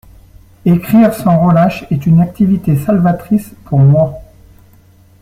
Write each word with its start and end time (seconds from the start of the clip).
Écrire 0.65 1.13
sans 1.13 1.45
relâche 1.45 1.85
est 1.91 2.07
une 2.07 2.21
activité 2.21 2.75
salvatrice 2.75 3.51
pour 3.65 3.77
moi. 3.77 4.15